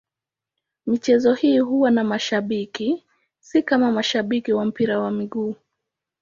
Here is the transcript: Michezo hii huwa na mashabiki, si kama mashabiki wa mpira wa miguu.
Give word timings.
Michezo 0.85 1.33
hii 1.33 1.59
huwa 1.59 1.91
na 1.91 2.03
mashabiki, 2.03 3.03
si 3.39 3.63
kama 3.63 3.91
mashabiki 3.91 4.53
wa 4.53 4.65
mpira 4.65 4.99
wa 4.99 5.11
miguu. 5.11 5.55